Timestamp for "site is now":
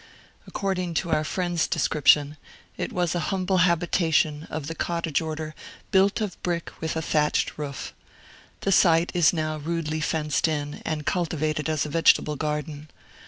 8.71-9.57